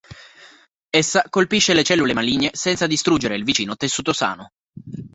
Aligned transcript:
Essa 0.89 1.23
colpisce 1.29 1.75
le 1.75 1.83
cellule 1.83 2.15
maligne 2.15 2.49
senza 2.53 2.87
distruggere 2.87 3.35
il 3.35 3.43
vicino 3.43 3.75
tessuto 3.75 4.13
sano. 4.13 4.51